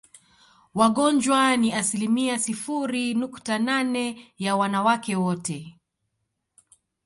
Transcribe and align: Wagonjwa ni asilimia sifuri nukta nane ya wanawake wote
Wagonjwa 0.73 1.57
ni 1.57 1.73
asilimia 1.73 2.39
sifuri 2.39 3.13
nukta 3.13 3.59
nane 3.59 4.33
ya 4.37 4.55
wanawake 4.55 5.15
wote 5.15 5.79